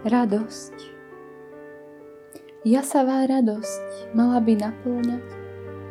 [0.00, 0.72] Radosť.
[2.64, 5.28] Jasavá radosť mala by naplňať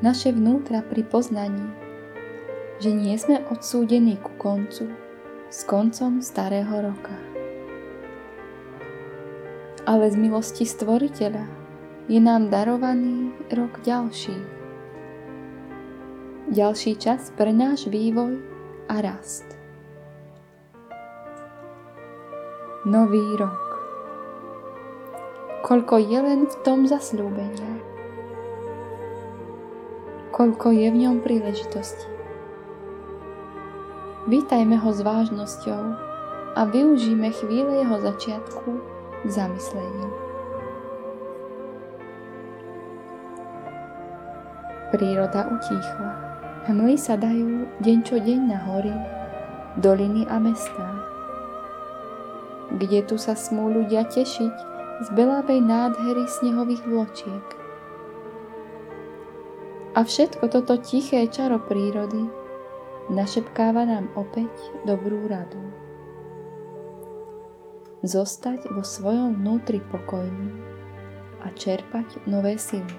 [0.00, 1.68] naše vnútra pri poznaní,
[2.80, 4.88] že nie sme odsúdení ku koncu
[5.52, 7.12] s koncom starého roka.
[9.84, 11.44] Ale z milosti Stvoriteľa
[12.08, 14.40] je nám darovaný rok ďalší.
[16.48, 18.40] Ďalší čas pre náš vývoj
[18.88, 19.44] a rast.
[22.88, 23.67] Nový rok
[25.62, 27.82] koľko je len v tom zasľúbenia,
[30.30, 32.06] koľko je v ňom príležitosti.
[34.28, 35.82] Vítajme ho s vážnosťou
[36.54, 38.70] a využíme chvíle jeho začiatku
[39.24, 40.08] k zamysleniu.
[44.94, 46.10] Príroda utíchla.
[46.68, 48.92] Hmly sa dajú deň čo deň na hory,
[49.80, 50.88] doliny a mestá.
[52.76, 57.46] Kde tu sa smú ľudia tešiť, z belavej nádhery snehových vločiek.
[59.94, 62.26] A všetko toto tiché čaro prírody
[63.10, 64.50] našepkáva nám opäť
[64.82, 65.58] dobrú radu.
[68.02, 70.54] Zostať vo svojom vnútri pokojný
[71.42, 72.94] a čerpať nové sily.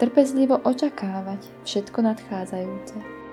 [0.00, 3.23] Trpezlivo očakávať všetko nadchádzajúce.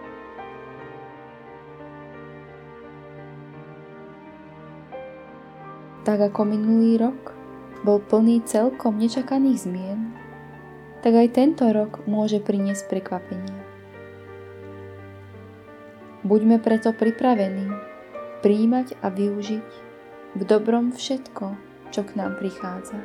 [6.02, 7.38] Tak ako minulý rok
[7.85, 10.17] bol plný celkom nečakaných zmien,
[11.05, 13.57] tak aj tento rok môže priniesť prekvapenie.
[16.22, 17.69] Buďme preto pripravení
[18.41, 19.69] príjmať a využiť
[20.38, 21.57] v dobrom všetko,
[21.94, 22.97] čo k nám prichádza.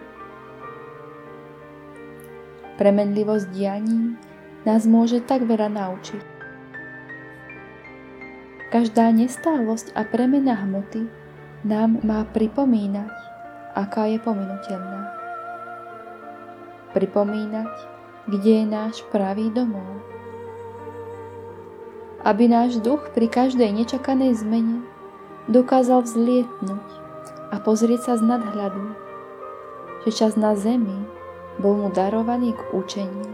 [2.80, 4.16] Premenlivosť dianí
[4.68, 6.24] nás môže tak veľa naučiť.
[8.72, 11.25] Každá nestálosť a premena hmoty
[11.66, 13.10] nám má pripomínať,
[13.74, 15.02] aká je pominuteľná.
[16.94, 17.74] Pripomínať,
[18.30, 19.98] kde je náš pravý domov.
[22.22, 24.86] Aby náš duch pri každej nečakanej zmene
[25.50, 26.86] dokázal vzlietnúť
[27.50, 28.86] a pozrieť sa z nadhľadu,
[30.06, 31.02] že čas na zemi
[31.58, 33.26] bol mu darovaný k učeniu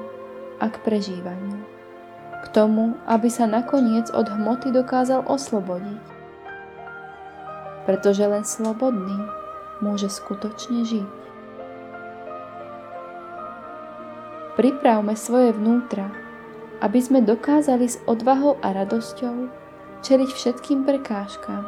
[0.57, 1.61] a k prežívaniu.
[2.43, 6.12] K tomu, aby sa nakoniec od hmoty dokázal oslobodiť
[7.85, 9.19] pretože len slobodný
[9.83, 11.11] môže skutočne žiť.
[14.53, 16.13] Pripravme svoje vnútra,
[16.85, 19.49] aby sme dokázali s odvahou a radosťou
[20.05, 21.65] čeliť všetkým prekážkam.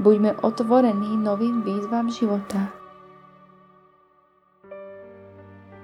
[0.00, 2.72] Buďme otvorení novým výzvam života.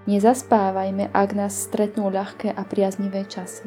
[0.07, 3.67] Nezaspávajme, ak nás stretnú ľahké a priaznivé časy.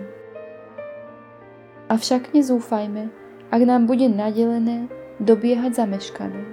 [1.92, 3.12] Avšak nezúfajme,
[3.50, 6.44] ak nám bude nadelené dobiehať zameškané.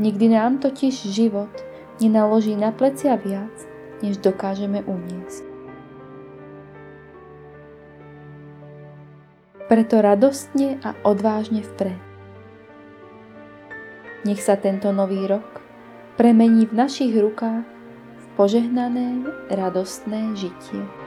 [0.00, 1.52] Nikdy nám totiž život
[2.02, 3.54] nenaloží na plecia viac,
[4.02, 5.44] než dokážeme uniesť.
[9.70, 11.96] Preto radostne a odvážne vpred.
[14.24, 15.60] Nech sa tento nový rok
[16.16, 17.64] premení v našich rukách
[18.16, 21.03] v požehnané, radostné žitie.